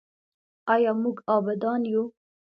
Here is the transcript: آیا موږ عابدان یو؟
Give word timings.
آیا 0.73 0.91
موږ 1.01 1.17
عابدان 1.31 1.81
یو؟ 1.91 2.03